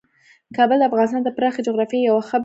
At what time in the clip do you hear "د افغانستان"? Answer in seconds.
0.79-1.21